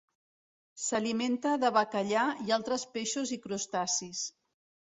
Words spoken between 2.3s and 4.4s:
i altres peixos i crustacis.